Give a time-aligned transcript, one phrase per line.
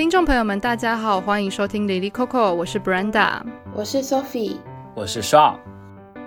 [0.00, 3.42] 听众朋友们，大家好，欢迎收听 l i l y Coco，我是 Brenda，
[3.74, 4.56] 我是 Sophie，
[4.94, 5.56] 我是 Shawn。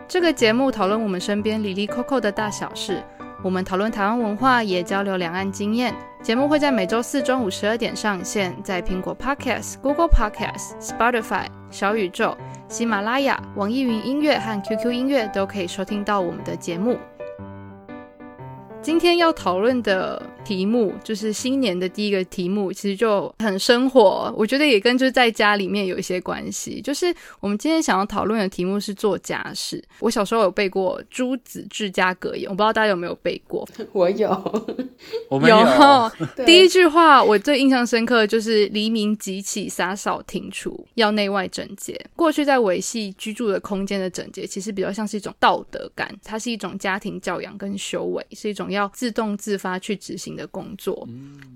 [0.07, 3.01] 这个节目讨论我们身边 l i l y Coco 的大小事，
[3.41, 5.91] 我们讨论台湾文化，也交流两岸经验。
[6.21, 12.37] 节目会在每周四中午十二点上线，在苹果 Podcast、Google Podcast、Spotify、小宇宙、
[12.67, 16.99] 喜马拉雅、网易云音乐和 QQ 音乐都可以收听到我们的节目。
[18.83, 26.81] 今天要讨论的题目就是新年的第一个题目，其实就很生活，我觉得也跟就是在家里面有一些关系。
[26.81, 29.83] 就是我们今天想要讨论的题目是做家事。
[29.99, 33.67] 我小时候有背过《朱子治家格言》，我不知道大家有没有背过。
[33.93, 34.29] 我有，
[35.29, 35.57] 我们有。
[35.57, 36.11] 有
[36.45, 41.99] 第一句话我最印象深刻的就是“黎明即起，洒扫庭除，要内外整洁”。
[42.15, 51.07] 过去在维系居住的空间的整洁，其实比较像是一种道德感，它是一种家庭教养跟修为，是一种要自动自发去执行的工作，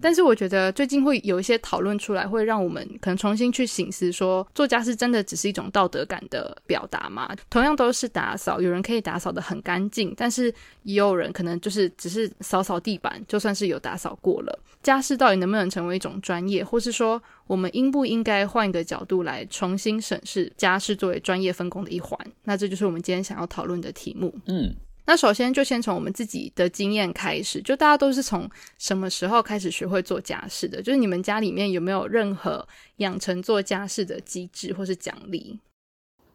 [0.02, 7.36] 但是我觉得最近会有一些讨论出来，会让我们可能重新去醒思说，做家事真的只是一种道德感的表达吗？
[7.50, 14.60] 同样都是打扫，有人可以打扫的很干净，但是也有人可能就是只是扫扫地板，就算是有打扫过了。
[14.84, 22.18] 家事到底能不能成为一种专业，或是说我们应不应该换一个角度来重新审视家事作为专业分工的一环？
[22.44, 24.34] 那这就是我们今天想要讨论的题目。
[24.46, 24.76] 嗯。
[25.08, 30.82] 那首先就先从我们自己的经验开始，就大家都是从什么时候开始学会做家事的？
[30.82, 35.60] 就是你们家里面有没有任何养成做家事的机制或是奖励？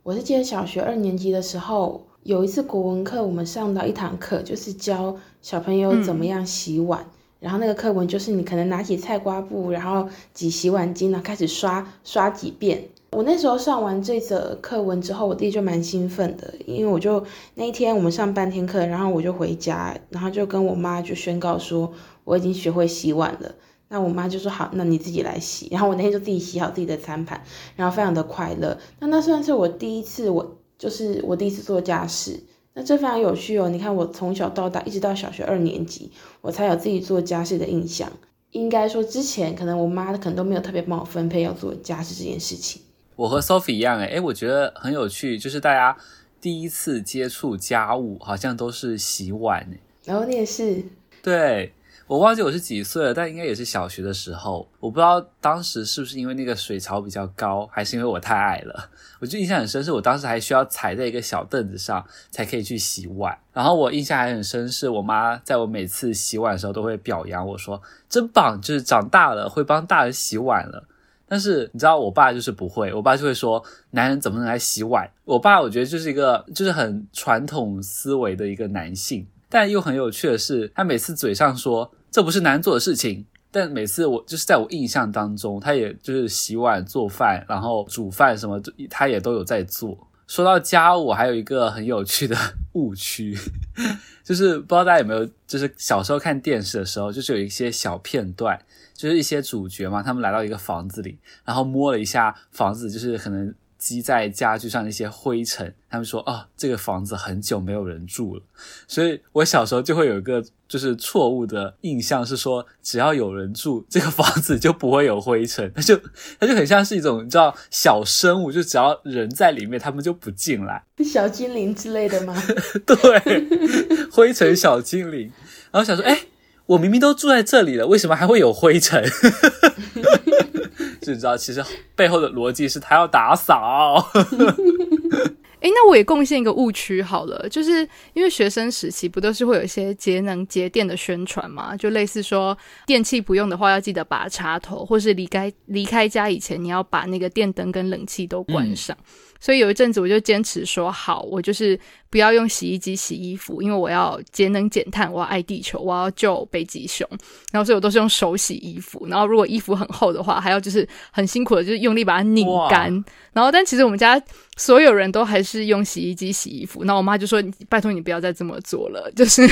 [0.03, 7.03] 我是记得小学二年级的时候，有一次国文课，我们上到一堂课，就是教小朋友怎么样洗碗。
[7.03, 12.89] 嗯、然后那个课文就是你可能拿起菜瓜布，然后挤洗碗巾，然后开始刷刷几遍。
[13.13, 17.23] 我那时候上完这则课文之后，我弟就蛮兴奋的，因为我就
[17.55, 21.93] 那一天我们上半天课，然后我就回家，然后就跟我妈就宣告说
[22.25, 23.55] 我已经学会洗碗了。
[23.89, 25.69] 那我妈就说好，那你自己来洗。
[25.71, 27.43] 然后我那天就自己洗好自己的餐盘，
[27.77, 28.79] 然后非常的快乐。
[29.01, 32.43] 那那算是我第一次，我就是我第一次做家事。
[32.73, 33.69] 那这非常有趣哦。
[33.69, 36.11] 你看我从小到大一直到小学二年级，
[36.41, 38.11] 我才有自己做家事的印象。
[38.53, 42.81] 应该说之前可能我妈可能都没有特别帮我分配要做家事这件事情。
[43.17, 45.97] 我和 Sophie 一样，诶诶我觉得很有趣，就是大家
[46.41, 49.67] 第一次接触家务，好像都是洗碗，
[50.05, 50.83] 然后你也是，
[51.23, 51.73] 对，
[52.07, 58.91] 我忘记我是几岁了，但应该也是小学的时候，我不知道当时是不是因为那个水槽比较高，还是因为我太矮了，
[59.21, 70.89] 我就印象很深，是我当时还需要踩在一个小凳子上才可以去洗碗，然后我印象还很深，是我妈在我每次洗碗的时候都会表扬我说，真棒，就是长大了会帮大人洗碗了。
[71.33, 75.11] 但是你知道，我爸就是不会，我爸就会说，男人怎么能来洗碗？
[75.25, 88.61] 我爸我觉得就是一个就是很传统思维的一个男性，但又很有趣的是，他每次嘴上说这不是男人做的事情，但每次我就是在我印象当中，他也就是洗碗、做饭，然后煮饭什么，
[88.91, 89.97] 他也都有在做。
[90.27, 92.37] 说到家务，还有一个很有趣的
[92.75, 93.35] 误区，
[94.23, 98.61] 就是不知道大家有没有，就是小时候看电视的时候，就是有一些小片段。
[99.03, 105.75] 就是一些主角嘛，他们来到一个房子里，然后摸了一下房子，就是可能积在家具上的一些灰尘。
[105.91, 108.43] 他们说：“哦，这个房子很久没有人住了。”
[108.87, 115.73] 所以我小时候就会有一个就是错误的印象，是说只要有人住，这个房子就不会有灰尘。
[115.75, 116.01] 它就
[116.39, 120.85] 它就很像是一种你知道小生物，就只要人在里面，他们就不进来。
[121.05, 122.41] 小精灵之类的吗？
[122.87, 123.49] 对，
[124.13, 125.33] 灰尘小精灵。
[125.73, 126.27] 然后想说，哎。
[126.73, 129.05] 我明明都住在这里了，为什么还会有灰尘？
[131.03, 131.63] 就知道其实
[131.95, 134.11] 背后的逻辑是他要打扫。
[135.61, 141.77] 哎，那我也贡献一个误区好了，就是因为学生时期不都是会有一些节能节电的宣传嘛？
[141.77, 142.57] 就类似说
[142.87, 148.97] 电器不用的话要记得拔插头，或是离开离开家以前你要把那个电灯跟冷气都关上。
[148.99, 149.05] 嗯
[149.43, 151.77] 所以有一阵子我就坚持说好，我就是
[152.09, 157.05] 不要用洗衣机洗衣服，因为我要节能减碳，我要爱地球，我要救北极熊。
[157.51, 163.05] 然后所以我都是用手洗衣服，然后如果衣服很厚的话，还要就是很辛苦的，就是用力把它拧干。
[163.33, 164.23] 然后但其实我们家
[164.57, 166.85] 所有人都还是用洗衣机洗衣服。
[166.85, 169.43] 那我妈就说：“拜托你不要再这么做了，就是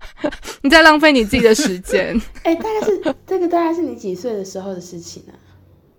[0.60, 5.32] 你在浪费你自己的时间。”哎，大概是这个大概是你几岁的时候的事情呢？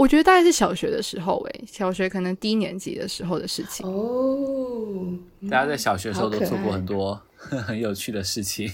[0.01, 5.13] 我觉得大概是小学的时候，诶，小学可能低年级的时候的事情哦。
[5.47, 8.67] 大家在小学的时候都做过很多 很有趣的事情。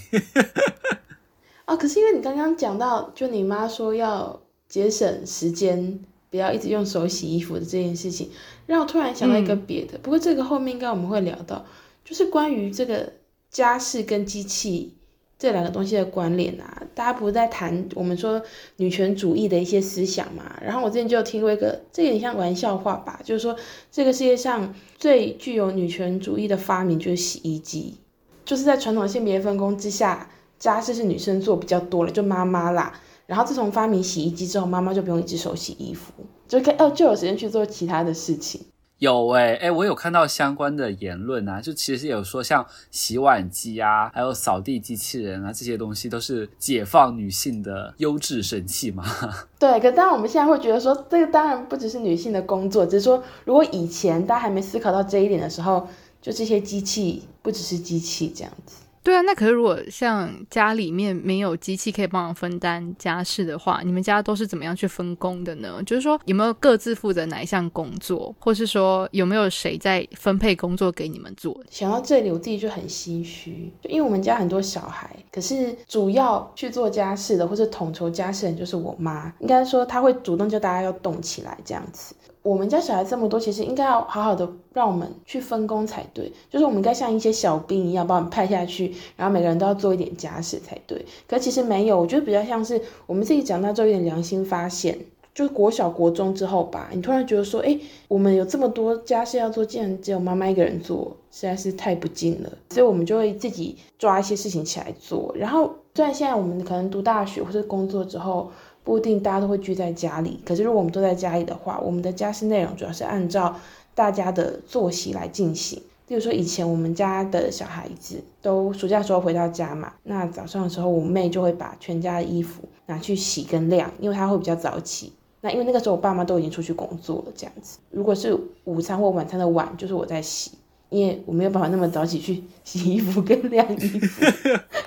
[1.66, 4.40] 哦，可是因为你刚刚讲到，就你妈说要
[4.70, 8.30] 节省时间，不要一直用手洗衣服的这件事情，
[8.64, 9.98] 让我突然想到一个别的。
[9.98, 11.66] 嗯、不过这个后面应该我们会聊到，
[12.06, 13.12] 就是关于这个
[13.50, 14.94] 家事跟机器
[15.38, 16.82] 这两个东西的关联啊。
[16.94, 18.42] 大家不是在谈我们说
[18.76, 20.58] 女权主义的一些思想嘛？
[20.60, 23.56] 然后我之前就听过一个，这有点像玩笑话吧，就是说
[23.92, 27.98] 这个世界上最具有女权主义的发明就是洗衣机，
[28.44, 33.00] 就是在传统性别分工之下，家事是女生做比较多了，就妈妈啦。
[33.26, 36.12] 然后自从发明洗衣机之后，妈妈就不用一只手洗衣服，
[36.48, 38.62] 就可哦，就有时间去做其他的事情。
[38.98, 49.04] 有诶、欸、哎、我有看到相关的言论啊，就其实有说像洗碗机啊，还有扫地机器人啊，这些东西都是解放女性的优质神器嘛。
[49.56, 55.86] 对，可当然我们现在会觉得说，这个当然不只是女性的工作，只是说如果以前大家还没思考到这一点的时候，
[56.20, 58.78] 就这些机器不只是机器这样子。
[59.02, 65.82] 对啊，那可是如果像家里面没有机器可以帮忙分担家事的话，你们家都是怎么样去分工的呢？
[65.84, 71.58] 就是说有没有各自负责哪一项工作，或是说有没有谁在分配工作给你们做？
[71.70, 82.14] 想到这里，我自己就很心虚，就因为我们家很多小孩，可是主要去做家事的或是统筹家事的人就是我妈，应该说她会主动叫大家要动起来这样子。
[82.42, 86.32] 我们家小孩这么多，其实应该要好好的让我们去分工才对。
[86.48, 91.04] 就是我们应该像一些小兵一样，把我们派下去，然后每个人都要做一点家事才对。
[91.26, 94.98] 可其实没有，我觉得比较像是我们自己长大之后有点良心发现，
[95.34, 102.50] 就是国小国中之后吧，你突然觉得说，哎，我们有这么多家事要做，竟然只有妈妈一个人做，实在是太不敬了。
[102.70, 105.34] 所以我们就会自己抓一些事情起来做。
[105.36, 108.50] 然后虽然现在我们可能读大学或者工作之后，
[108.88, 113.54] 不一定大家都会聚在家里，可是如果我们都在家里的话，我们的家事内容主要是按照
[113.94, 115.78] 大家的作息来进行。
[116.06, 125.12] 例如说，以前我们家的小孩子都暑假时候回到家嘛，那早上的时候，我妹就会把全家的衣服拿去洗跟晾，因为她会比较早起。
[125.42, 127.78] 那因为那个时候我爸妈都已经出去工作了，这样子。
[127.90, 128.34] 如果是
[128.64, 130.52] 午餐或晚餐的碗，就是我在洗，
[130.88, 134.24] 因为我没有办法那么早起去 洗衣服跟晾衣服。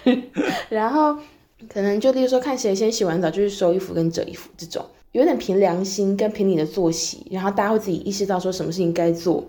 [0.69, 1.15] 然后。
[1.71, 9.41] 可能就例如说，看谁先洗完澡就去收衣服跟折衣服这种，有点凭良心跟凭你的作息，然后大家会自己意识到说什么事情该做，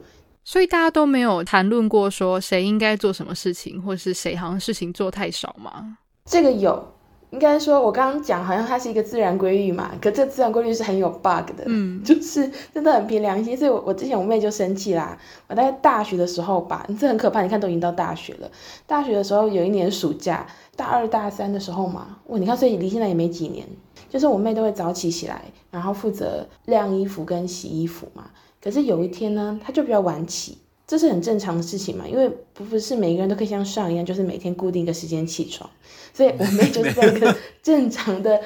[0.44, 5.98] 所以大家都没有谈论过说谁应该做什么事情，或是谁好像事情做太少吗？
[6.24, 6.94] 这个有。
[7.32, 13.56] 应该说，我刚刚讲好像它是一个自然规律嘛，可这自然规律是很有 bug 的，嗯， 就是真的很凭良心。
[13.56, 15.18] 所以我，我我之前我妹就生气啦。
[15.48, 17.42] 我在大学的时候吧，这很可怕。
[17.42, 18.50] 你看，都已经到大学了。
[18.86, 20.46] 大学的时候有一年暑假，
[20.76, 23.66] 大二大三的时候嘛，哇，你看，所以离现在也没几年。
[24.10, 28.26] 就是我妹都会早起起来，然后负责晾衣服跟洗衣服嘛。
[28.62, 30.58] 可是有一天呢，她就比较晚起。
[30.86, 35.68] 这是很正常的事情嘛，因为不不是每个人都可以像上一样，就是每天固定一个时间起床，
[36.12, 38.40] 所以我妹就是在一个正常的、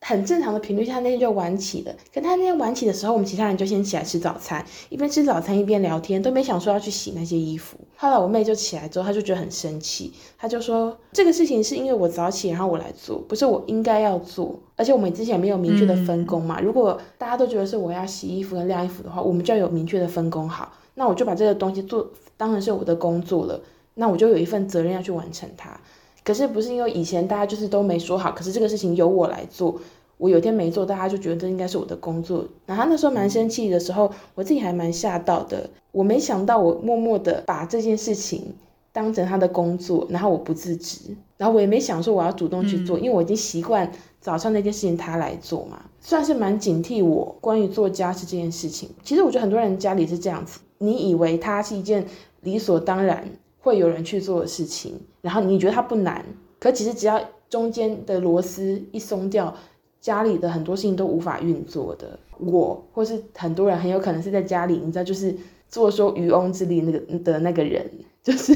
[0.00, 1.94] 很正常的频率下，那天就晚起的。
[2.12, 7.78] 可她那天晚起的时候，我们其他人就先起来吃早餐，一边吃早餐一边聊天，都没想说要去洗那些衣服。
[7.96, 14.58] 后来我妹就起来之后，她就觉得很生气，她就说这个事情是因为我早起，然后我来做，不是我应该要做。
[14.76, 20.72] 而且我们之前没有明确的分工嘛，如果大家都觉得是我要洗衣服跟晾衣服的话，我们就要有明确的分工好。
[20.94, 23.60] 那我就把这个东西做当成是我的工作了，
[23.94, 25.78] 那我就有一份责任要去完成它。
[26.24, 29.78] 可是不是因为以前大家就是都没说好，可是这个事情由我来做，
[30.16, 32.44] 我有天没做，大家就觉得这应该是我的工作。
[32.64, 35.68] 然后他那时候蛮生气的时候，我自己还蛮吓到的。
[35.92, 38.54] 我没想到我默默的把这件事情
[38.90, 48.88] 当成他的工作，然后我不自知，然后我也没想说我要主动去做，因为我已经习惯早上那件事情他来做嘛，算是蛮警惕我关于做家事这件事情。
[49.02, 50.60] 其实我觉得很多人家里是这样子。
[50.84, 52.06] 你以为它是一件
[52.42, 53.26] 理所当然
[53.60, 56.24] 会有人去做的事情，然后你觉得它不难，
[56.60, 59.54] 可其实只要中间的螺丝一松掉，
[60.00, 62.18] 家里的很多事情都无法运作的。
[62.38, 65.34] 我或是很多人很有可能是在家里，你知道，就是
[65.68, 67.90] 坐收渔翁之利那个的那个人，
[68.22, 68.52] 就是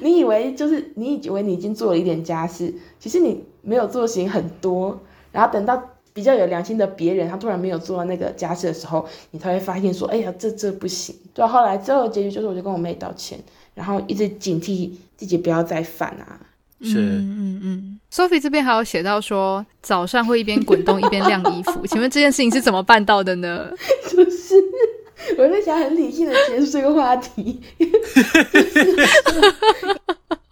[0.00, 4.98] 你以为就是你以为你已经做了一点家事，其实你没有做的事情很多，
[5.32, 5.82] 然后等到。
[6.12, 11.14] 比较有良心的别人，他突然没有做到那个家事的时候，你才会发现说，哎呀，这这不行。
[11.32, 13.38] 对，后来最后的结局就是，我就跟我妹道歉，
[13.74, 16.40] 然后一直警惕自己不要再犯啊。
[16.82, 18.00] 是，嗯嗯嗯。
[18.12, 23.70] Sophie 这边还有写到说，早上会一边滚动一边晾衣服，请问这件事情是怎么办到的呢？
[24.10, 24.54] 就是
[25.38, 28.82] 我在想很理性的结束这个话题，就是、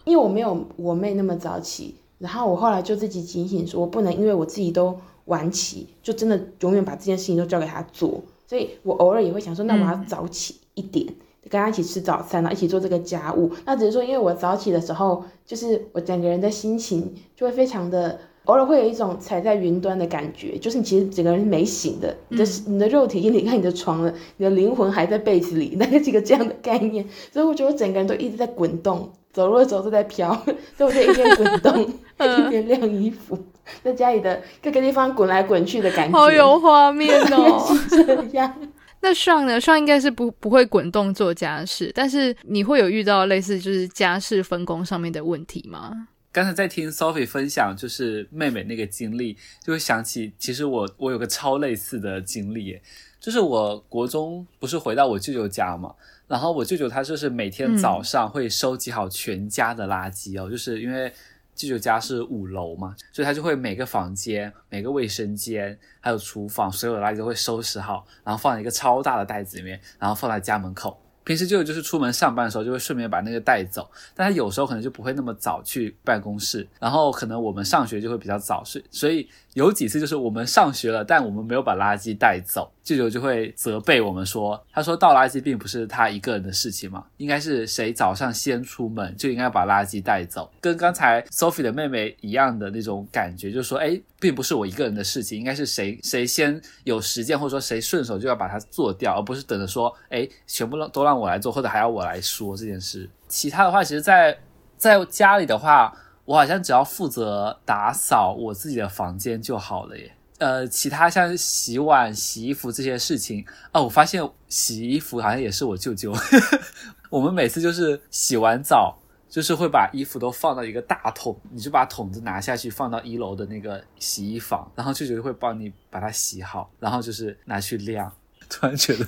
[0.05, 4.97] 因为我没有我妹那么早起，然后我后来就自己警醒说，我不能因为我自己都。
[5.29, 11.15] 晚起就真的永远把这件事情都交给他做，所以我偶尔也会想说，那我要早起一点，嗯、
[11.49, 13.51] 跟他一起吃早餐，然后一起做这个家务。
[13.65, 27.05] 那只是说，因为我早起的时候，就是我整个人的心情就会非常的偶尔会有一种踩在云端的感觉，就是你其实整个人是没醒的，你的你的肉体已经离开你的床了，你的灵魂还在被子里，那个几个这样的概念。
[27.31, 30.33] 所以我觉得我整个人都一直在滚动，走路的时候都在飘，
[30.75, 33.37] 所以我就一边滚动一边晾衣服，
[33.83, 37.63] 在家里的各个地方滚来滚去的感觉，好有画面哦。
[37.89, 38.53] 是这样。
[39.01, 39.61] 那上呢？
[39.61, 45.93] 上应该是不不会滚动做家事，但是你会有遇到类似就是家事分工上面的问题吗？
[46.39, 52.79] 刚才在听 Sophie 分享，就是妹妹那个经历，就会想起，其实我我有个超类似的经历，
[53.19, 55.93] 就是我国中不是回到我舅舅家嘛，
[56.29, 61.11] 然后我舅舅他就是每天早上会收集好全家的垃圾哦，嗯、就是因为
[61.53, 70.97] 舅舅家是五楼嘛，所以他就会每个房间、每个卫生间还有厨房，所有的垃圾都会收拾好，然后放在一个超大的袋子里面，然后放在家门口。
[71.23, 103.09] 平时就就是出门上班的时候，就会顺便把那个带走，但他有时候可能就不会那么早去办公室，然后可能我们上学就会比较早睡，所以有几次就是我们上学了，但我们没有把垃圾带走，舅舅就会责备我们说，他说倒垃圾并不是他一个人的事情嘛，应该是谁早上先出门就应该把垃圾带走，跟刚才 Sophie 的妹妹一样的那种感觉，就是说，哎，并不是我一个人的事情，应该是谁谁先有时间，或者说谁顺手就要把它做掉，而不是等着说，哎，全部都让我来做，或者还要我来说这件事。
[103.27, 104.37] 其他的话，其实，在
[104.77, 110.11] 在家里的话，我好像只要负责打扫我自己的房间就好了耶。
[110.39, 116.13] 呃，其他像洗碗、洗衣服这些事情，哦，我发现洗衣服好像也是我舅舅。
[117.09, 118.97] 我们每次就是洗完澡，
[119.29, 128.11] 就是会把衣服都放到一个大桶，你就把桶子拿下去放到一楼的那个洗衣房，然后舅舅会帮你把它洗好，然后就是拿去晾。
[128.51, 129.05] 突然觉得，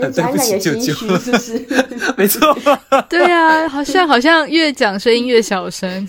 [0.00, 1.66] 讲讲也心虚，是不是？
[2.16, 2.40] 没错。
[3.10, 6.08] 对啊，好像好像越讲声音越小声，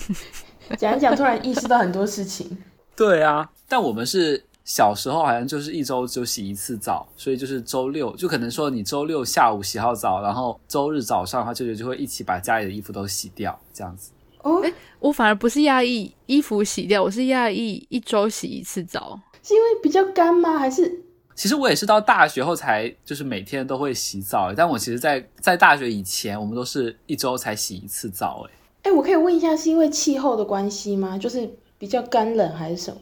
[0.77, 2.55] 讲一讲突然意识到很多事情。
[2.95, 14.11] 对啊，但我们是小时候好像就是一周就洗一次澡，所以就是周六就可能说你周六下午洗好澡，然后周日早上的话舅舅就会一起把家里的衣服都洗掉，这样子。
[14.43, 20.57] 哦，哎，我反而不是讶异衣服洗掉，我是讶异一周洗一次澡，是因为比较干吗？
[20.57, 21.03] 还是？
[21.35, 28.47] 其实我也是到大学后才就是每天都会洗澡，但我其实在在大学以前，我们都是一周才洗一次澡。
[28.47, 31.17] 哎，哎，我可以问一下，是因为气候的关系吗？
[31.17, 33.01] 就是比较干冷还是什么？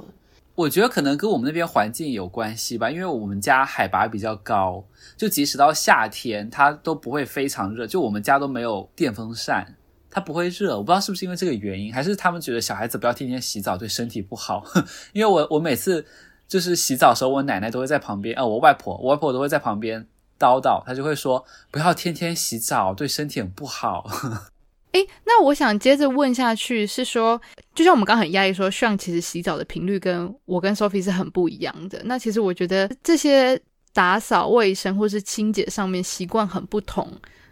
[0.55, 4.83] 我觉得可能跟我们那边环境有关系吧，因为我们家海拔比较高，
[5.15, 9.75] 就即使到夏天它都不会非常热，就我们家都没有电风扇，
[10.09, 10.77] 它不会热。
[10.77, 14.63] 我不知道是不是因为这个原因，还是他们觉得小孩子不要天天洗澡对身体不好。
[15.13, 16.05] 因为我我每次。
[16.47, 20.05] 就是洗澡的时候，我奶奶都会在旁边，啊，我外婆，我外婆都会在旁边
[20.37, 24.07] 叨叨，她就会说不要天天洗澡，对身体很不好。
[24.95, 27.39] 诶，那我想接着问下去，是说，
[27.73, 32.01] 就像我们刚很压抑说，Sean 其实洗澡的频率跟我跟 Sophie 是很不一样的。
[32.05, 33.61] 那其实我觉得这些
[33.93, 37.11] 打扫卫生或是清洁上面习惯很不同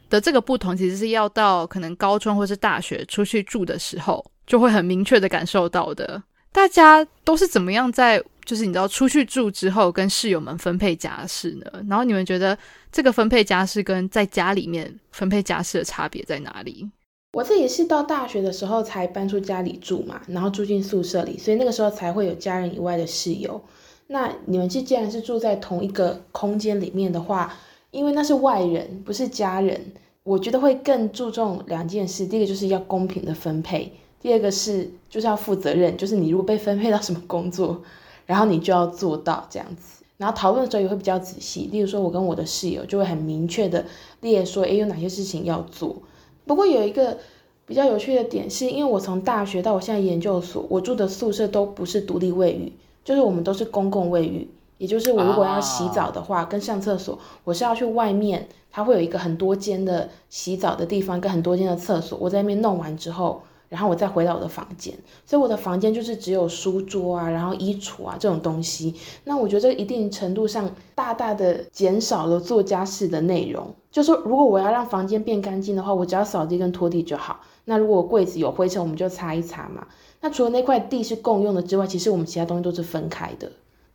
[0.10, 6.24] 的这个不同，其实是要到可能高中或是大学出去住的时候，就会很明确的感受到的。
[6.54, 8.24] 大家都是怎么样在？
[8.46, 11.66] 就是你知道出去住之后跟室友们分配家事呢？
[11.88, 12.58] 然后你们觉得
[12.92, 16.90] 这个分配家事跟在家里面分配家事的差别在哪里？
[17.34, 23.60] 我自己是到大学的时候才搬出家里住嘛，然后住进宿舍里，所以那个时候才会有家人以外的室友。
[24.08, 27.56] 那你们既然是住在同一个空间里面的话，
[27.90, 32.28] 因为那是外人，不是家人，我觉得会更注重两件事。
[32.28, 37.82] 第一个就是要公平的分配，第二个是就是要负责任，就是你如果被分配到什么工作。
[38.26, 41.68] 然后你就要做到这样子，然后讨论的时候也会比较仔细。
[41.74, 43.84] 例如说，我跟我的室友就会很明确的
[44.22, 45.98] 列说，诶，有哪些事情要做。
[46.46, 47.18] 不过有一个
[47.66, 52.74] 比较有趣的点是，因为我从大学到我现在研究所，我住的宿舍都不是独立卫浴，
[53.04, 54.50] 就是我们都是公共卫浴。
[54.78, 62.18] 也就是我如果要洗澡的话，跟上厕所，我是要去外面，它会有一个很多间的洗澡的地方，跟很多间的厕所。
[62.20, 63.42] 我在那边弄完之后。
[63.74, 64.94] 然后我再回到我的房间，
[65.26, 68.94] 所以我的房间就是只有书桌啊，然后衣橱啊这种东西。
[69.24, 73.74] 那我觉得一定程度上大大的减少了做家事的内容。
[73.90, 77.40] 就说如果我要让房间变干净的话，我只要扫地跟拖地就好。
[77.66, 79.88] 那如果柜子有灰尘，我们就擦一擦嘛。
[80.22, 83.52] 那除了那块地是共用的之外，其实我们其他东西都是分开的。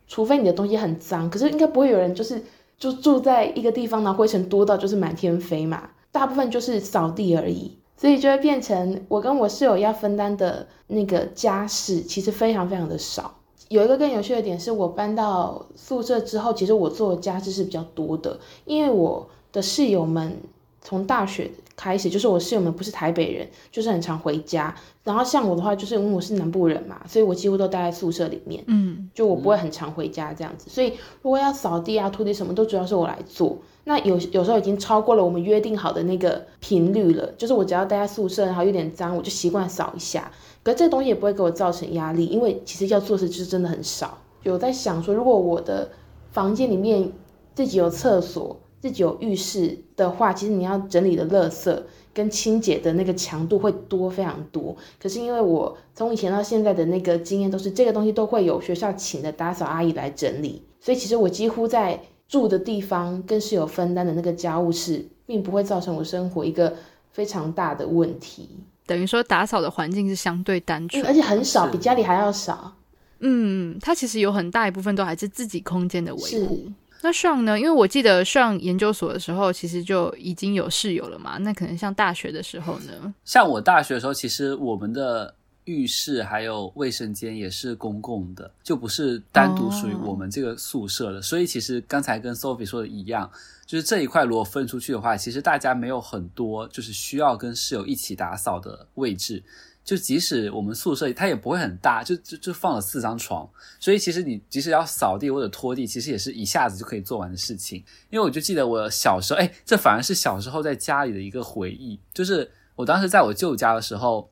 [0.07, 2.43] 除非你的东西很脏，可是应该不会有人就是
[2.77, 5.89] 就住在一个地方，然后灰尘多到就是满天飞嘛。
[6.11, 7.78] 大部分就是扫地而已。
[7.99, 13.35] 所以就会变成我跟我室友要分担的那个家事，其实非常非常的少。
[13.67, 20.37] 有一个更有趣的点是，我搬到宿舍之后，其实我做的家事是比较多的，因为我的室友们
[20.81, 24.73] 从大学开始，就是我室友们不是台北人，就是很常回家。
[25.03, 28.63] 然后像我的话，就是因为我是南部人嘛，所以我几乎都待在宿舍里面。
[28.67, 30.69] 嗯，就我不会很常回家这样子。
[30.69, 33.57] 所以如果要扫地啊、拖地什么，都主要是我来做。
[33.89, 40.31] 那有有时候已经超过了我们约定好的那个频率了，就是我只要待在宿舍，然后有点脏，我就习惯扫一下。
[40.61, 44.19] 可是这东西也不会给我造成压力，因为其实要做事就是真的很少。
[44.43, 45.89] 有在想说，如果我的
[46.31, 47.11] 房间里面
[47.55, 51.75] 自己有厕所、自己有浴室的话，其实你要整理的垃圾
[52.13, 54.77] 跟清洁的那个强度会多非常多。
[55.01, 66.73] 可是因为我从以前到现在的那个经验都是，这个东西都会有学校请的打扫阿姨来整理，所以其实我几乎在住的地方更是有分担的那个家务事，并不会造成我生活一个
[67.11, 68.47] 非常大的问题。
[68.85, 72.73] 等于说打扫的环境是相对单纯，嗯，而且很少，比家里还要少。
[73.19, 76.71] 嗯，它其实有很大一部分都还是自己空间的维护。
[77.01, 77.57] 那 Sean 呢？
[77.57, 81.37] 因为我记得上研究所的时候，其实就已经有室友了嘛。
[81.37, 83.13] 那可能像大学的时候呢？
[83.23, 85.33] 像我大学的时候，其实我们的
[85.69, 91.17] 浴室还有卫生间也是公共的，就不是单独属于我们这个宿舍的。
[91.17, 91.23] Oh.
[91.23, 93.29] 所以其实刚才跟 Sophie 说的一样，
[93.65, 99.43] 就是这一块如果分出去的话，其实大家没有很多就是需要跟室友一起打扫的位置。
[99.81, 103.49] 就即使我们宿舍它也不会很大，就就就放了四张床，
[103.79, 107.83] 所以其实你即使要扫地或者拖地，其实也是一下子就可以做完的事情。
[108.11, 114.29] 因为我就记得我小时候，哎，这反而是小时候在家里的一个回忆，就是我当时在我舅家的时候，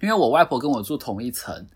[0.00, 1.66] 因为我外婆跟我住同一层，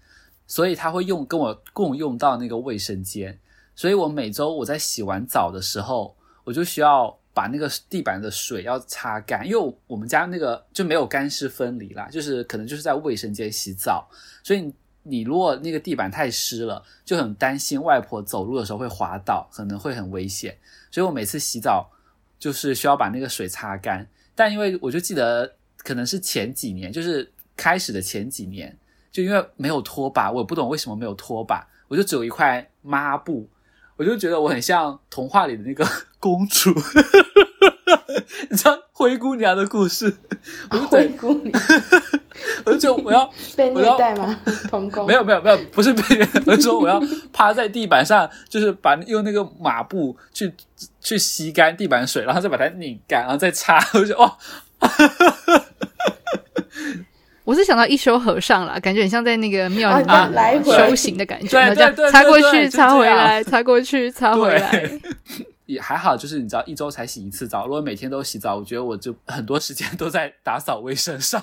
[0.47, 3.39] 所以她会用跟我共用到那个卫生间，
[3.75, 7.17] 所以我每周我在洗完澡的时候，我就需要。
[7.33, 14.07] 把那个地板的水要擦干，因为我们家那个就没有干湿分离啦，就是可能就是在卫生间洗澡，
[14.43, 14.71] 所以
[15.05, 20.59] 你如果那个地板太湿了，就很担心外婆走路的时候会滑倒，可能会很危险，
[20.91, 21.89] 所以我每次洗澡
[22.37, 24.05] 就是需要把那个水擦干。
[24.35, 28.75] 但因为我就记得可能是前几年，就是开始的前几年，
[29.13, 33.51] 就因为没有拖把，我也不懂为什么没有拖把，我就只有一块抹布。
[33.97, 35.87] 我就觉得我很像童话里的那个
[36.19, 36.73] 公主，
[38.49, 40.17] 你知道灰姑娘的故事？
[40.89, 41.63] 灰姑娘，
[42.65, 44.41] 我就觉得我要被虐待吗？
[44.71, 45.07] 童工？
[45.07, 46.99] 没有没有没有，不是被虐待，我就说我要
[47.31, 50.51] 趴在地板上，就是把用那个抹布去
[51.03, 53.79] 去吸干地板水，然后再把它拧干，然后再擦。
[53.93, 54.39] 我就哇！
[57.45, 65.01] 我是想到一休和尚啦，感觉很像在那个庙里面修行的感觉，啊、这样 擦过去、擦回来、擦过去、擦回来，
[65.67, 66.17] 也还好。
[66.17, 67.67] 就是你知道，一周才洗一次澡。
[67.67, 71.43] 如果每天都洗澡，我觉得我就很多时间都在打扫卫生上。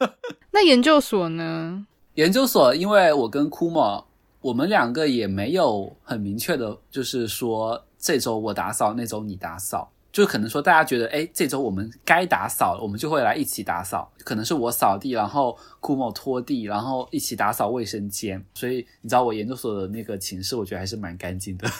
[0.52, 1.86] 那研究所呢？
[2.14, 4.04] 研究所，因为我跟 Kumo，
[4.40, 9.90] 我们两个也没有很明确的，就是说这周我打扫，那周你打扫。
[10.18, 14.10] 就可能说，大家觉得，哎，这周我们该打扫了，我们就会来一起打扫。
[14.24, 18.44] 可能是我扫地，然后 Kumo 拖地，然后一起打扫卫生间。
[18.52, 21.70] 所以你知道，我研究所的那个寝室，我觉得还是蛮干净的。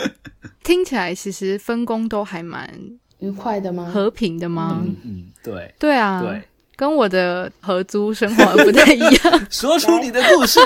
[0.64, 2.72] 听起来其实分工都还蛮
[3.18, 3.90] 愉快的吗？
[3.92, 4.82] 和平的吗？
[4.82, 6.42] 嗯嗯，对，对啊，对，
[6.74, 9.46] 跟我的合租生活不太一样。
[9.52, 10.58] 说出你的故事。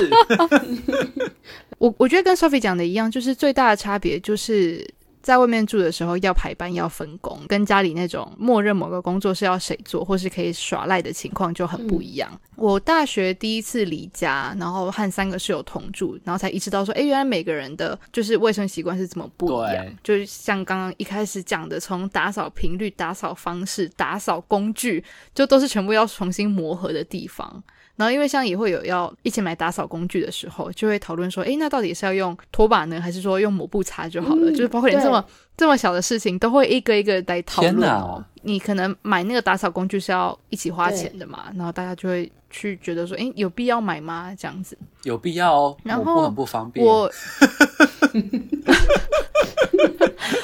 [1.79, 4.89] 我我觉得跟 Sophie 讲的一样，就是最大的差别就是。
[5.23, 12.29] 在外面住的时候要排班要分工，跟家里那种默认某个工作是要谁做或是可以耍赖的情况就很不一样。
[12.33, 19.87] 嗯、我大学第一次离家，然后和三个室友同住，然后才意识到说，哎，原来每个人的就是卫生习惯是怎么不一样。
[20.03, 25.05] 就是像刚刚一开始讲的，从打扫频率、打扫方式、打扫工具，
[25.35, 27.63] 就都是全部要重新磨合的地方。
[27.95, 34.51] 然后，因为像也会有要一起买打扫工具的时候，就会讨论说，诶，那到底是要用拖把呢，还是说用抹布擦就好了？
[34.51, 35.25] 嗯、就是包括连这么
[35.57, 38.25] 这么小的事情，都会一个一个来讨论哦。
[38.45, 44.35] 你可能买那个打扫工具是要一起花钱的嘛，然后大家就会去觉得说，诶，有必要买吗？
[44.37, 45.77] 这样子有必要哦。
[45.85, 46.85] 然后很不方便。
[46.85, 47.09] 我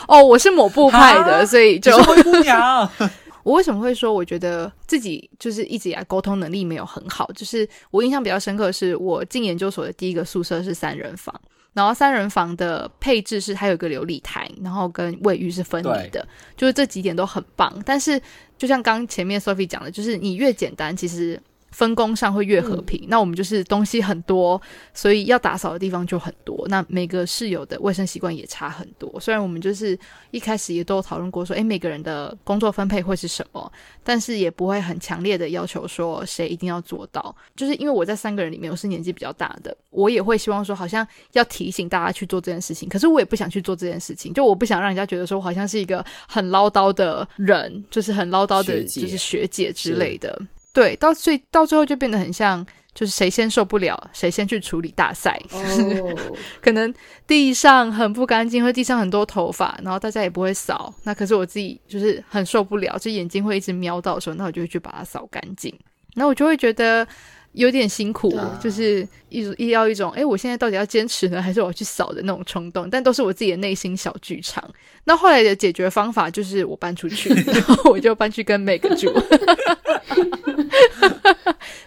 [0.07, 2.89] 哦，我是抹布派的，所以就灰姑娘。
[3.49, 7.27] 我为什么会说我觉得自己就是一直以来沟通能力没有很好？
[7.33, 11.35] 就是我印象比较深刻的是，我进研究所的第一个宿舍是三人房，
[11.73, 17.73] 然后三人房的配置是它有一个琉璃台，然后跟卫浴是分离的，就是这几点都很棒。
[17.87, 18.21] 但是
[18.59, 24.61] 就像刚前面 Sophie 讲的，就是你越简单，其实分工上会越和平，嗯、那我们就是东西很多，
[24.95, 26.67] 所以要打扫的地方就很多。
[26.69, 29.19] 那每个室友的卫生习惯也差很多。
[29.21, 29.99] 虽然我们就是
[30.31, 33.71] 一开始也都有讨论过说，诶，每个人的工作分配会是什么，
[34.03, 37.35] 但是也不会很强烈的要求说谁一定要做到。
[37.55, 42.89] 就是因为我在三个人里面，我是年纪比较大的，我也会希望说，好像要提醒大家去做这件事情。
[42.89, 50.41] 可是我也不想去做这件事情，就我不想让人家觉得说我好像是一个很唠叨的人，就是很唠叨的，就是学姐之类的。
[50.73, 55.41] 对，到最到最后就变得很像，就是谁先受不了，谁先去处理大赛。
[55.51, 56.19] Oh.
[56.61, 56.93] 可能
[57.27, 60.95] 地上很不干净，或地上很多头发，然后大家也不会扫。
[61.05, 65.77] 那可是我自己就是很受不了，就眼睛会一直瞄到的时候，那我就会去把它扫干净。
[66.15, 67.07] 那我就会觉得
[67.53, 72.89] 有点辛苦，就是一种一要一种，哎，我现在到底要坚持呢，还是我要去扫的那种冲动？
[72.91, 74.63] 但都是我自己的内心小剧场。
[75.05, 79.13] 那后来的解决方法就是我搬出去， 然后我就搬去跟 Meg 住。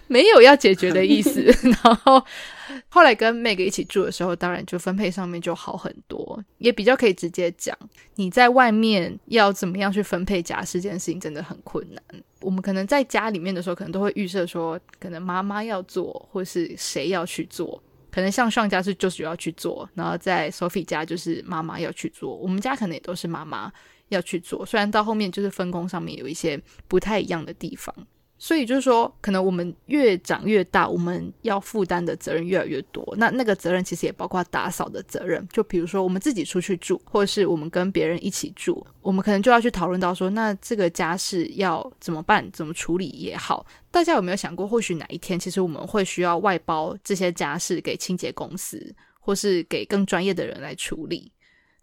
[0.08, 1.40] 没有要解决的意思。
[1.62, 2.22] 然后
[2.94, 7.74] 后来跟 Meg 一起住的时候，当然就分配上面就好很多，也比较可以直接讲。
[8.16, 12.02] 你在外面要怎么样去分配家事这件事情真的很困难。
[12.42, 17.82] 我们可能在家里面的时候，可能都会预设说，可能妈妈要做，或是谁要去做。
[18.10, 22.36] 可能像上家是就是要去做，然后在 Sophie 家就是妈妈要去做。
[22.36, 23.72] 我们家可能也都是妈妈
[24.10, 27.94] 要去做，虽然到后面就是分工上面有一些不太一样的地方。
[28.44, 33.14] 所以就是说，可能我们越长越大，我们要负担的责任越来越多。
[33.16, 35.46] 那那个责任其实也包括打扫的责任。
[35.52, 43.64] 就比如说，我们自己出去住，或者是我们跟别人一起住，我们可能就要去讨论到说，那这个家事要怎么办，怎么处理也好。
[43.92, 51.30] 大家有没有想过，或许哪一天，其实我们会需要外包这些家事给清洁公司，或是给更专业的人来处理？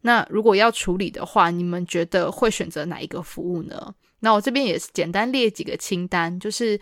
[0.01, 3.95] 那如果要处理的话，你们觉得会选择哪一个服务呢？
[4.21, 6.79] 那我这边也是简单列几个清单，就是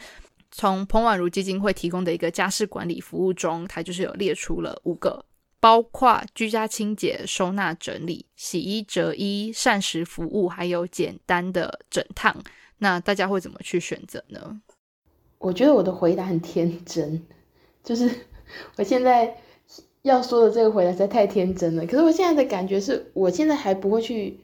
[0.51, 5.23] 从彭婉如基金会提供的一个家事管理服务中，它就是有列出了五个，
[5.59, 12.43] 包括居家清洁、收纳整理、洗衣折衣、膳食服务，还有简单的整烫。
[12.79, 14.61] 那大家会怎么去选择呢？
[15.37, 17.21] 我觉得我的回答很天真，
[17.83, 18.09] 就是
[18.77, 19.37] 我现在
[20.01, 21.85] 要说的这个回答实在太天真了。
[21.85, 24.39] 可是我现在的感觉是，我现在还不会去。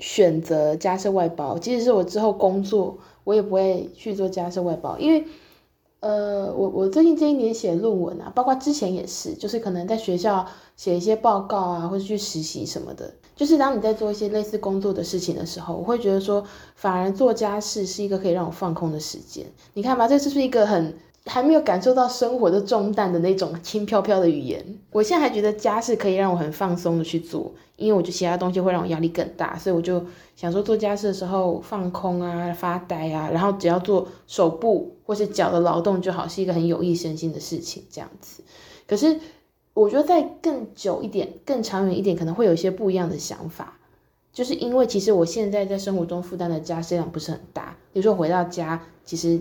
[0.00, 5.24] 选择家事外包，即使是我之后工作，我也不会去做家事外包，因为，
[6.00, 16.42] 呃，我我最近这一年写论文啊，包括之前也是，就是可能在学校写一些报告啊，或者去实习什么的，就是当你在做一些类似工作的事情的时候，我会觉得说，
[16.74, 19.44] 反而做家事是一个可以让我放空的时间。
[19.74, 24.78] 你看吧，这是不是一个很还没有感受到生活的重担的那种轻飘飘的语言？
[24.90, 27.52] 我现在还觉得家事可以让我很放松的去做。
[27.76, 30.04] 因为我觉得其他东西会让我压力更大，所以我就
[30.36, 37.82] 想说做家事的时候放空啊、发呆啊，然后只要做手部或是脚的劳动就好，是一个很有益身心的事情。
[37.90, 38.42] 这样子，
[38.86, 39.18] 可是
[39.72, 43.78] 我觉得在更久一点、更长远一点，可能会有一些不一样的想法。
[44.30, 49.40] 就是因为其实我现在在生活中负担的家事量不是很大，比如说回到家，其实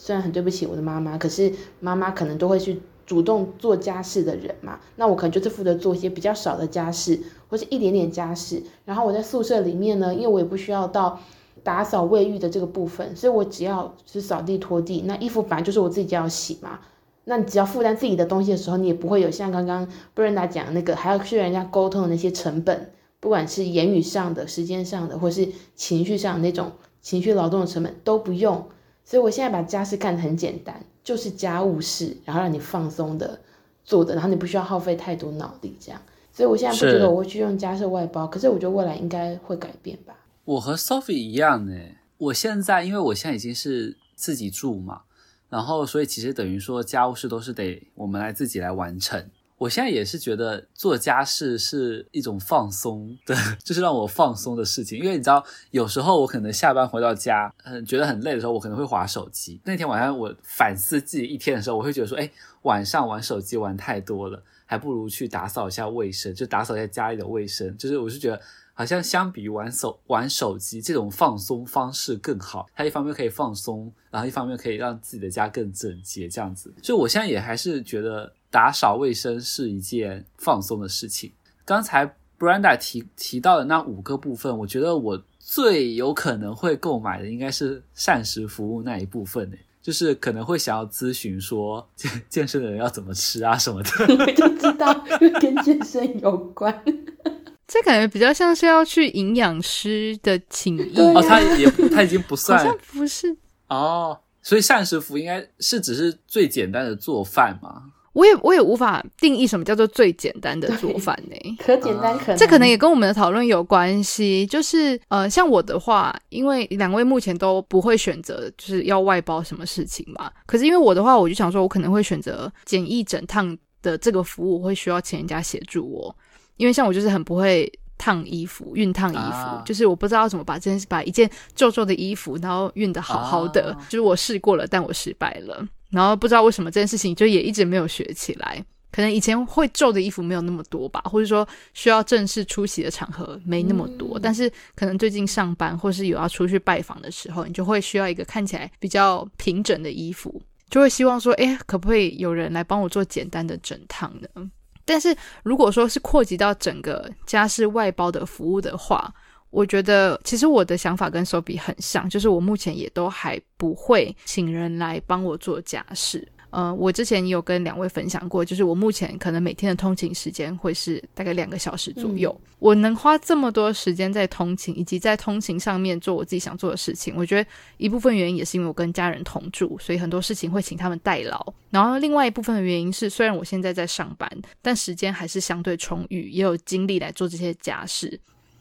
[0.00, 2.80] 虽然很对不起我的妈妈，可是妈妈可能都会去。
[3.06, 8.62] 主动做家事的人嘛，那我可能就是负责做一些比较少的家事，或是一点点家事。
[8.84, 11.18] 然后我在宿舍里面呢，因为我也不需要到
[11.64, 15.02] 打扫卫浴的这个部分，所以我只要是扫地拖地。
[15.06, 16.78] 那衣服本来就是我自己就要洗嘛，
[17.24, 28.68] 那你只要负担自己的东西的时候，你也不会有像刚刚布兰达讲的那个还要去人家沟通的那些成本，不管是言语上的、时间上的，或是情绪上那种情绪劳动的成本都不用。
[29.10, 30.80] 所以我现在把家事看得很简单。
[31.02, 33.40] 就是家务事，然后让你放松的
[33.84, 36.00] 做的，然后你不需要耗费太多脑力，这样。
[36.32, 40.14] 所以我现在不觉得我会去用家事外包，可是我觉得未来应该会改变吧。
[40.44, 41.74] 我和 Sophie 一样呢，
[42.18, 45.00] 我现在因为我现在已经是自己住嘛，
[45.48, 49.28] 然后所以其实等于说家务事都是得我们来自己来完成。
[49.60, 54.98] 我现在也是觉得做家事是一种放松的， 就是让我放松的事情。
[54.98, 59.60] 因为你知道，有时候我可能下班回到家，嗯，觉得很累的时候，我可能会划手机。
[59.64, 62.30] 那天晚上我反思自己一天的时候，我会觉得说，哎，
[62.62, 67.76] 晚上玩手机玩太多了，还不如去打扫一下卫生，就打扫一下家里的卫生。
[67.76, 68.40] 就是我是觉得，
[68.72, 72.66] 好像相比于玩手玩手机这种放松方式更好。
[72.74, 76.72] 它一方面可以放松，然后一方面可以让自己的家更整洁，这样子。
[76.82, 78.32] 所以我现在也还是觉得。
[78.50, 81.32] 打扫卫生是一件放松的事情。
[81.64, 82.06] 刚才
[82.38, 93.90] Brenda 提提到的那五个部分，我觉得我最有可能会购买的应该是膳食服务那一部分诶，就是可能会想要咨询说健健身的人要怎么吃啊什么的。
[94.18, 94.92] 我就知道
[95.40, 96.82] 跟健身有关，
[97.68, 103.36] 这感觉比较像是要去营养师的请益哦，他也他已经不 算，好像不是
[103.68, 104.18] 哦。
[104.42, 107.92] 所以膳食服应该是只是最简单的做饭吗？
[108.12, 111.56] 我也我也无法定义什么叫做最简单的做饭呢？
[111.58, 114.44] 可简单可难，这可能也跟我们的讨论有关系。
[114.46, 120.30] 就是呃，像我的话，因为两位目前都不会选择就是要外包什么事情嘛。
[120.44, 126.14] 可是因为我的话，我就想说，我可能会选择简易整烫的这个服务，我会需要请人家协助我。
[126.56, 133.72] 因为像我就是很不会烫衣服、熨烫衣服，啊、就是我不知道怎么把这件事把一件皱皱的衣服，然后熨的好好的。
[133.72, 135.64] 啊、就是我试过了，但我失败了。
[135.90, 154.50] 然后不知道为什么这件事情就也一直没有学起来，可能以前会皱的衣服没有那么多吧，或者说需要正式出席的场合没那么多，嗯、但是可能最近上班或是有要出去拜访的时候，你就会需要一个看起来比较平整的衣服，就会希望说，哎，可不可以有人来帮我做简单的整烫呢？
[154.84, 159.12] 但是如果说是扩及到整个家事外包的服务的话，
[159.50, 166.26] 我觉得其实我的想法跟 Sophie 很像，就是我目前也都还不会请人来帮我做家事。
[166.50, 172.36] 呃，我之前也有跟两位分享过，就是我目前可能每天的通勤时间会是大概两个小时左右。
[172.40, 181.54] 嗯、我能花这么多时间在通勤，以及在通勤上面做我自己想做的事情，我觉得一部分原因也是因为我跟家人同住，所以很多事情会请他们代劳。
[181.70, 184.28] 然后另外一部分的原因是，虽然我现在在上班，
[184.60, 188.18] 但时间还是相对充裕，也有精力来做这些家事。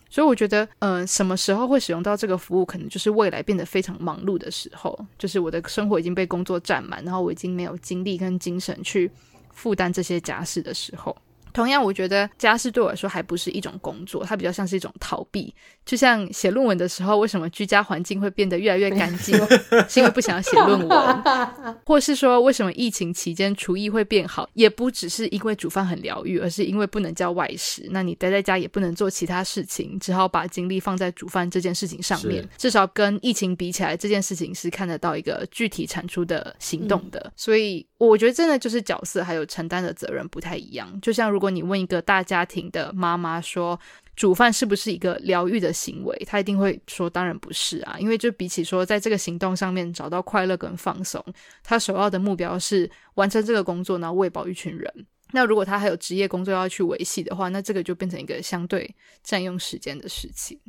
[0.10, 9.12] 所以我觉得，嗯、什么时候会使用到这个服务，可能就是未来变得非常忙碌的时候，就是我的生活已经被工作占满，然后我已经没有精力跟精神去
[9.54, 11.16] 负担这些家事的时候。
[11.54, 15.54] 同样，我觉得家事对我来说还不是一种工作，它比较像是一种逃避。
[15.86, 19.36] 就像写论文的时候，为什么居家环境会变得越来越干净？
[19.90, 21.24] 是因为不想要写论文，
[21.84, 27.88] 或是说为什么疫情期间厨艺会变好，也不只是因为煮饭很疗愈，而是因为不能叫外食。
[27.90, 32.48] 那你待在家也不能做其他事情，只好把精力放在煮饭这件事情上面。
[32.58, 37.20] 至少跟疫情比起来，这件事情是看得到一个具体产出的行动的。
[37.26, 40.88] 嗯、所以我觉得真的就是角色还有承担的责任不太一样。
[41.02, 43.80] 就像如果你问一个大家庭的妈妈说，
[44.16, 46.18] 煮饭是不是一个疗愈的行为？
[46.28, 51.24] 她一定会说，当然不是啊，因为就比起说在这个行动上面找到快乐跟放松，
[51.64, 54.94] 她首要的目标是完成这个工作，然后喂饱一群人。
[55.32, 60.60] 那如果她还有职业工作要去维系的话，那这个就变成一个相对占用时间的事情。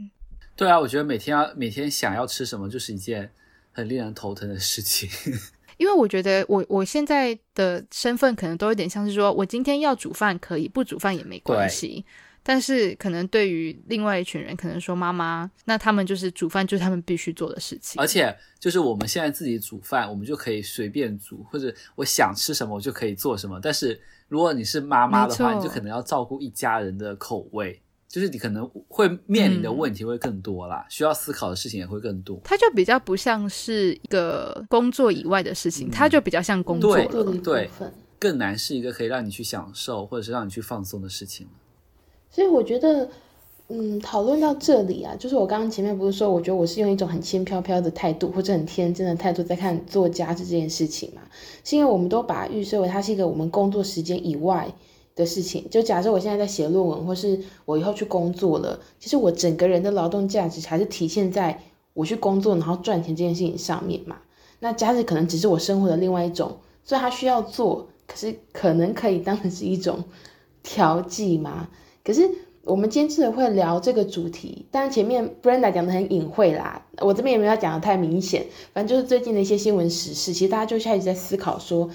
[0.55, 3.31] 对啊，我觉得每天要每天想要吃什么，就是一件
[3.73, 5.09] 很令人头疼的事情。
[5.81, 11.89] 因为我觉得我我现在的身份可能都有点像是说，我今天要煮饭可以，不煮饭也没关系。
[11.89, 12.05] 对
[12.43, 18.01] 但是可能对于另外一群人，可能说妈妈，那他们就是煮饭就是他们必须做的事情。
[18.01, 23.59] 而且就是我们现在自己煮饭，我们就可以随便煮，或者我想吃什么我就可以做什么。
[23.63, 27.81] 但是如果你是妈妈的话，你就可能要照顾一家人的口味。
[28.11, 32.41] 就是你可能会面临的问题会更多啦，嗯、需要思考的事情也会更多。
[32.43, 37.07] 它就比较不像是一个工作以外的事情，嗯、它就比较像工作了。
[37.07, 37.71] 对，对，
[38.19, 41.47] 更难是一个可以让你去享受或者是让你去放松的事情。
[42.29, 43.09] 所以我觉得，
[43.69, 51.23] 嗯，讨论到这里啊，就是我刚刚前面不是说，我觉得我是用一种很轻飘飘的态度或者很天真的态度在看做家事这件事情嘛，
[51.63, 54.69] 是因为我们都把它预设为它是一个我们工作时间以外。
[55.17, 64.17] 的事情，就假设我现在在写论文，或是我以后去工作了，其实我整个人的劳动价值还是体现在我去工作然后赚钱这件事情上面嘛。
[64.61, 70.05] 那家事可能只是我生活的另外一种，所以他需要做，可是可能可以当成是一种
[70.63, 71.69] 调剂嘛。
[72.05, 72.31] 可是
[72.65, 81.89] 我们今天之所以会聊这个主题，当然前面 Brenda 讲的很隐晦啦，我这边也没有讲的太明显，反正就是最近的一些新闻时事，其实大家就一直在思考说，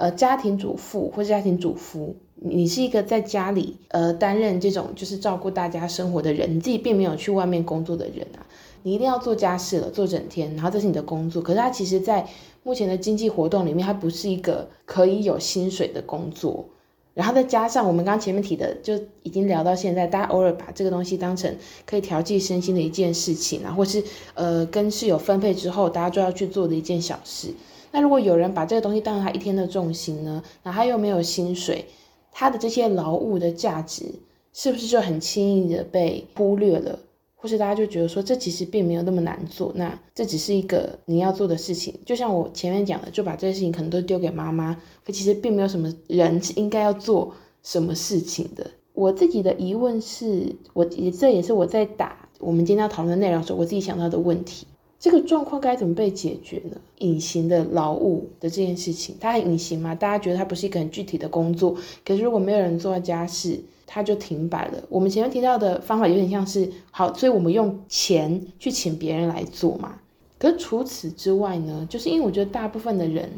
[0.00, 2.16] 呃，家庭主妇或是家庭主夫。
[2.34, 8.40] 你是一个在家里呃担任这种就是照顾大家生活的人，你自己并没有去外面工作的人啊，
[8.82, 11.42] 你一定要做家事了，做整天，然后这是你的工作。
[11.42, 12.26] 可是它其实，在
[12.62, 16.64] 目前的经济活动里面，它不是一个可以有薪水的工作。
[17.12, 27.48] 然后再加上我们刚刚前面提的，就已经聊到现在，大家偶尔把这个东西当成可以调剂身心的一件事情啊，或是呃跟室友分配之后，大家就要去做的一件小事。
[27.92, 31.86] 那如果有人把这个东西当成他一天的重心呢，那他又没有薪水。
[32.32, 34.04] 他的这些劳务的价值
[34.52, 36.98] 是不是就很轻易的被忽略了？
[37.34, 41.92] 或是大家就觉得说，这其实并没有那么难做，那这只是一个你要做的事情。
[42.06, 48.70] 就像我前面讲的，就把这些事情可能都丢给妈妈，可其实并没有什么人是应该要做什么事情的。
[48.92, 54.66] 我自己的疑问是，我也这也是我在打我们今天要讨论的内容时候，我自己想到的问题。
[55.00, 56.76] 这个状况该怎么被解决呢？
[56.98, 59.94] 隐形的劳务的这件事情，它很隐形吗？
[59.94, 64.82] 大家觉得它不是一个很具体的工作，可是如果没有人做家事，它就停摆了。
[64.90, 69.94] 我们前面提到的方法有点像是，好，所以我们用钱去请别人来做嘛。
[70.38, 73.30] 可是除此之外呢，就是因为我觉得大部分的人，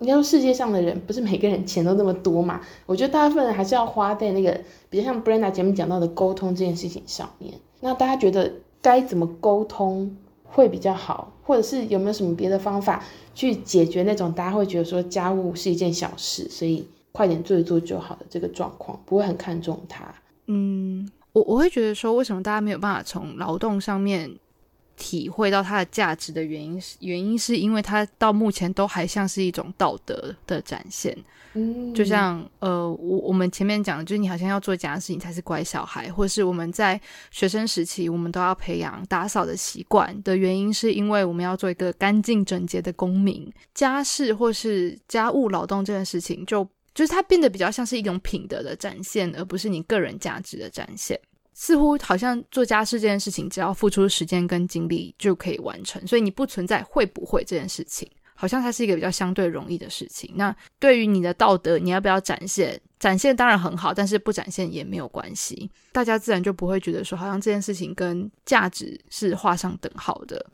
[0.00, 2.60] 应该说世界上的人，不是每个人钱都那么多嘛。
[2.86, 7.54] 我觉得大部分人还是要花在那个，比如像 Brenda 前面讲到的沟通这件事情上面。
[7.78, 10.16] 那大家觉得该怎么沟通
[10.54, 20.04] 会比较好，或者是有没有什么别的方法去解决那种大家会觉得说家务是一件小事，所以快点做一做就好的这个状况，不会很看重它？
[20.46, 24.32] 嗯，我我会觉得说，为什么大家没有办法从劳动上面
[24.96, 31.18] 体会到它的价值的原因是，原因是因为它到目前都还像是一种道德的展现。
[31.94, 43.52] 就像呃，我我们前面讲的，就是你好像要做家事，你才是乖小孩，或是我们在学生时期，我们都要培养打扫的习惯的原因，是因为我们要做一个干净整洁的公民。
[43.72, 51.18] 家事或是家务劳动这件事情，就就是它变得比较像是一种品德的展现，而不是你个人价值的展现。
[51.56, 58.10] 似乎好像做家事这件事情，只要付出时间跟精力就可以完成，所以你不存在会不会这件事情，
[58.44, 60.30] 好像它是一个比较相对容易的事情。
[60.34, 62.78] 那对于你的道德，你要不要展现？
[63.00, 70.44] 展现当然很好，但是不展现也没有关系，大家自然就不会觉得说，好像这件事情跟价值是画上等号的。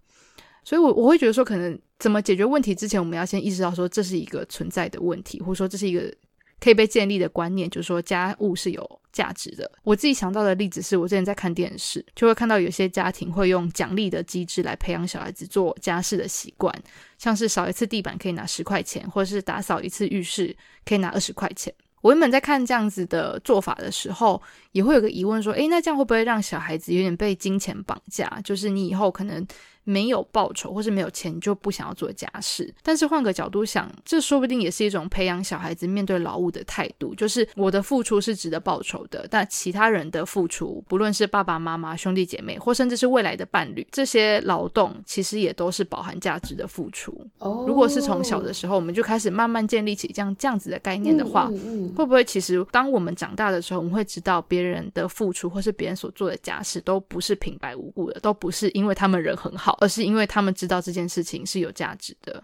[0.64, 6.14] 所以我，我会觉得说，可能怎么解决问题之前，我们要先意识到说，这是一个存在的问题，或者说这是一个。
[6.62, 9.70] 可以被建立的观念，就是说家务是有价值的。
[9.82, 16.74] 我自己想到的例子是，我之前在看电视，就会看到有些家庭会用奖励的机制来培养小孩子做家事的习惯，
[17.18, 21.72] 像是扫一次地板可以拿十块钱，或者是打扫一次浴室可以拿二十块钱。
[22.02, 24.40] 我原本在看这样子的做法的时候，
[24.72, 28.40] 也会有个疑问说，诶，那这样会不会让小孩子有点被金钱绑架？
[28.42, 29.46] 就是你以后可能。
[29.84, 32.72] 没有报酬或是没有钱，就不想要做家事。
[32.82, 37.14] 但是换个角度想，这说不定也是一种培养小孩子面对劳务的态度。
[37.14, 47.26] 就是我的付出是值得报酬的，但其他人的付出，不论是爸爸妈妈、兄弟姐妹，或甚至是未来的伴侣，这些劳动其实也都是饱含价值的付出。
[47.38, 59.69] 哦，如果是从小的时候，我们就开始慢慢建立起这样这样子的概念的话，嗯嗯嗯，会不会其实当我们长大的时候，我们会知道别人的付出或是别人所做的家事都不是平白无故的，都不是因为他们人很好。
[59.80, 62.42] 而是因为他们知道这件事情是有价值的，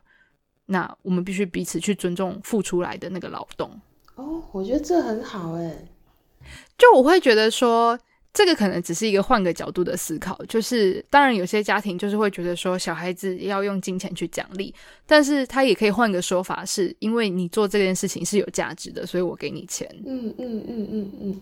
[0.67, 3.71] 那我们必须彼此去尊重付出来的那个劳动。
[4.15, 5.77] 哦，我觉得这很好哎。
[6.79, 7.99] 就我会觉得说，
[8.33, 10.39] 这个可能只是一个换个角度的思考。
[10.45, 14.75] 就是当然有些家庭就是会觉得说，小孩子要用金钱去奖励，
[15.07, 19.89] 但是他也可以换个说法，是因为你做这件事情是有价值的，所以我给你钱。
[20.07, 21.41] 嗯嗯嗯嗯嗯，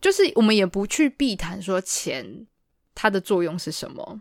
[0.00, 2.46] 就是我们也不去避谈说钱
[2.94, 4.20] 它的作用是什么。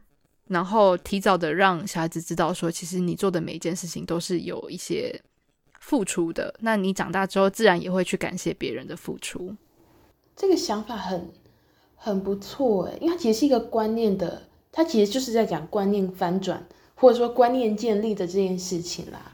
[0.50, 5.22] 然后提早的让小孩子知道说，其实你做的每一件事情都是有一些
[5.80, 6.54] 付出的。
[6.60, 9.56] 那你长大之后，自然也会去感谢别人的付出。
[10.36, 11.30] 这个想法很
[11.96, 19.32] 很不错诶，因为它其实是一个观念的，它其实就是在讲观念翻转，或者说观念建立的这件事情啦。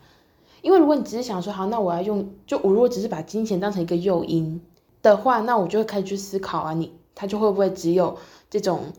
[0.61, 4.61] 因为如果你只是想说，好，那我要用，就我如果只是把金钱当成一个诱因
[5.01, 8.15] 的话，那我就会开始去思考啊，你他就会不会只有
[8.49, 8.93] 这种。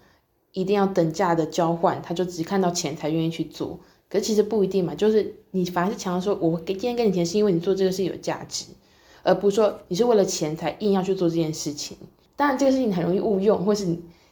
[0.52, 3.78] 一定要等价的交换，他就只看到钱才愿意去做。
[4.08, 8.66] 可是其实不一定嘛，就是你反而是强调说，我给今天给你钱是因为你做这个是有价值，
[9.22, 11.96] 而不是说你是为了钱才硬要去做这件事情。
[12.34, 13.86] 当然这个事情很容易误用，或是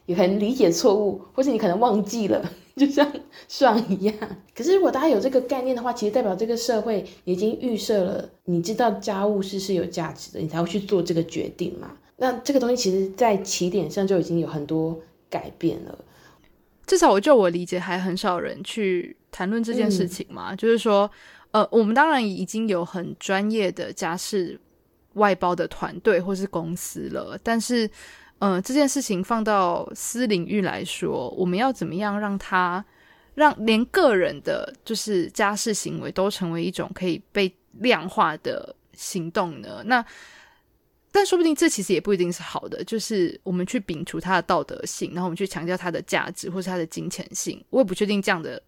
[0.07, 3.09] 你很理解错误，或是你可能忘记了， 就像
[3.47, 4.15] 算一样。
[4.57, 11.93] 可是如果大家有这个概念的话，其实代表这个社会已经预设了，你知道家务事是有价值的，你才会去做这个决定嘛。
[12.17, 14.99] 那这个东西其实在起点上就已经有很多
[15.31, 15.97] 改变了。
[16.89, 20.55] 至少我就我理解，还很少人去谈论这件事情嘛。
[20.55, 21.09] 嗯、就是说，
[21.51, 24.59] 呃，我们当然已经有很专业的家事
[25.13, 27.89] 外包的团队或是公司了，但是，
[28.39, 32.85] 呃，这件事情放到私领域来说，我们要怎么样让它
[33.35, 39.83] 让连个人的，就是家事行为都成为一种可以被量化的行动呢？
[39.85, 40.05] 那
[41.11, 47.65] 但说不定这其实也不一定是好的，就是我们去摒除它的道德性，然后我们去强调它的价值或是它的金钱性。
[47.71, 48.63] 我也不确定这样的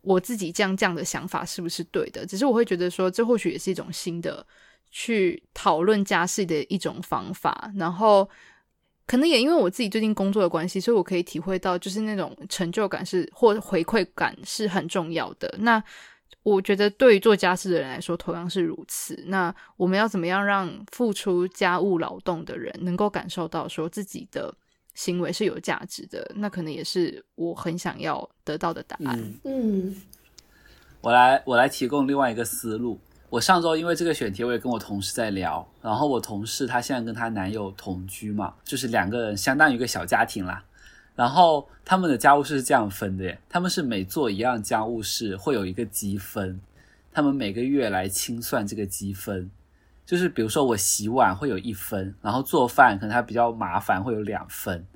[0.00, 4.44] 我自己这样这样的想法是不是对的，只是我会觉得说，这或许也是一种新的
[4.90, 7.70] 去讨论家事的一种方法。
[7.76, 8.28] 然后
[9.06, 15.54] 可能也因为我自己最近工作的关系，所以我可以体会到，就是那种成就感是或回馈感是很重要的。
[15.58, 15.82] 那
[16.46, 19.20] 我觉得对于做家事的人来说，同样是如此。
[19.26, 24.54] 那我们要怎么样让付出家务劳动的人能够感受到说自己的
[24.94, 26.24] 行为是有价值的？
[26.36, 29.34] 那可能也是我很想要得到的答案。
[29.42, 29.96] 嗯，
[31.00, 33.00] 我来我来提供另外一个思路。
[33.28, 35.68] 我上周因为这个选题，我也跟我同事在聊。
[35.82, 40.62] 然后我同事她现在跟她男友同居嘛，就是两个人相当于一个小家庭啦。
[41.16, 46.60] 然后他们的家务事是这样分的，他们是每做一样家务事会有一个积分，
[47.10, 49.50] 他们每个月来清算这个积分。
[50.04, 54.86] 就是比如说我洗碗会有一分，然后做饭可能它比较麻烦会有两分，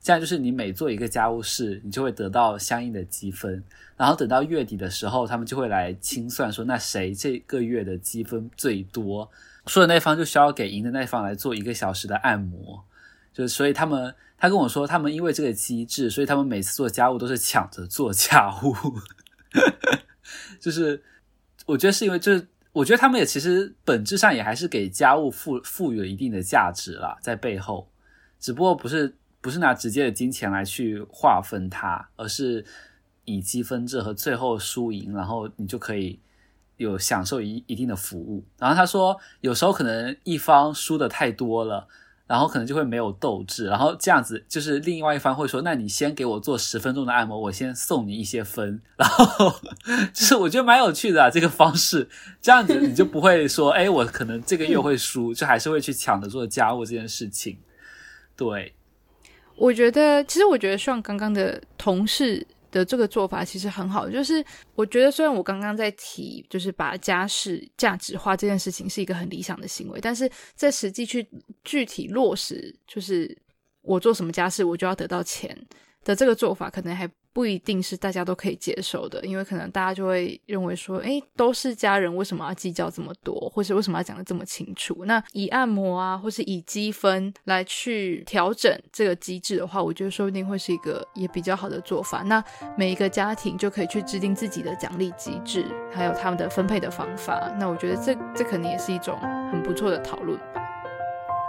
[0.00, 3.62] 这样就是你每做一个家务事，你就会得到相应的积分。
[3.96, 9.30] 然后等到月底的时候，他们就会来清算，说那谁这个月的积分最多，
[9.66, 12.84] 输的那方就需要给赢的那方来做一个小时的按摩。
[13.32, 14.12] 就所以他们。
[14.40, 18.72] 他跟我说，他们因为这个机制，所以他们每次做家务都是抢着做家务。
[20.60, 21.02] 就是
[21.66, 27.90] 我觉得是因为，就是我觉得他们也其实本质上也还是给家务赋赋予了一定的价值啦，在背后，
[28.38, 32.64] 只不过不是不是拿直接的金钱来去划分它，而是
[33.24, 36.20] 以积分制和最后输赢，然后你就可以
[36.76, 38.44] 有享受一一定的服务。
[38.56, 41.88] 然后他说，有时候可能一方输的太多了。
[42.28, 48.80] 然后可能就会没有斗志，然后这样子就是另外一方会说：“那你先给我做十分钟的按摩，我先送你一些分。
[48.96, 49.50] ”然后
[50.12, 52.06] 就是我觉得蛮有趣的啊，这个方式，
[52.42, 57.58] 这样子你就不会说：“哎，我可能这个月会输，就还是会去抢着做家务这件事情。”
[58.36, 58.74] 对，
[59.56, 62.46] 我觉得其实我觉得像刚刚的同事。
[62.70, 64.44] 的这个做法其实很好，就是
[64.74, 71.28] 我觉得虽然我刚刚在提，就是把家事价值化这件事情是一个很理想的行为，但是在实际去
[71.64, 73.36] 具体落实，就是
[73.82, 75.56] 我做什么家事我就要得到钱
[76.04, 77.08] 的这个做法，可能还。
[77.38, 85.04] 不一定是大家都可以接受的，因为可能大家就会认为说，诶，都是家人，为什么要计较这么多，或是为什么要讲得这么清楚？
[85.04, 92.24] 那以按摩啊，或是以积分来去调整这个机制的话，我觉得说不定会是一个也比较好的做法。
[92.24, 92.42] 那
[92.76, 97.54] 每一个家庭就可以去制定自己的奖励机制，还有他们的分配的方法。
[97.56, 99.16] 那我觉得这这肯定也是一种
[99.52, 100.67] 很不错的讨论吧。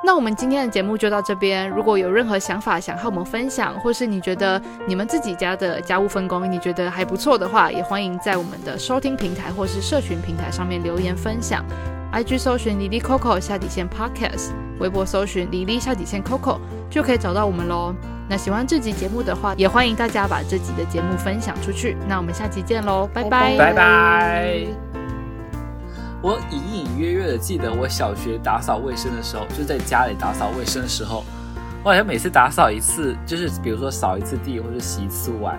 [0.03, 1.69] 那我们今天的节目就到这边。
[1.69, 11.63] 如果有任何想法想和我们分享，或是你觉得你们自己家的家务分工你觉得还不错的话，也欢迎在我们的收听平台或是社群平台上面留言分享。
[12.11, 17.93] IG 搜寻 Lily Coco 下底线 Podcast，微博搜寻 Lily 下底线 Coco 就可以找到我们喽。
[18.27, 21.95] 那喜欢这集节目的话，也欢迎大家把这集的节目分享出去。
[22.07, 24.98] 那我们下期见喽，拜拜，拜拜。
[26.21, 31.23] 我隐隐约约的记得，我小学打扫卫生的时候，就在家里打扫卫生的时候，
[31.81, 35.57] 我好像每次打扫一次，就是比如说扫一次地或者洗一次碗，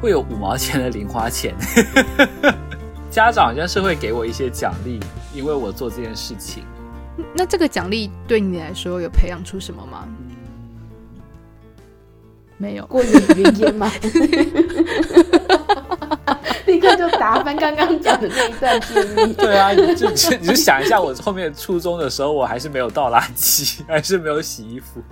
[0.00, 1.54] 会有五毛钱的零花钱。
[3.08, 4.98] 家长好像是会给我一些奖励，
[5.32, 6.64] 因为我做这件事情。
[7.32, 10.08] 那这个奖励对你来说有培养出什么吗？
[12.56, 13.88] 没有，过眼云烟吗？
[16.66, 19.32] 立刻就打翻刚刚讲的那一段经历。
[19.34, 25.02] 对啊，你就你就想一下，我后面初中的时候，我还是没有倒垃圾，还是没有洗衣服。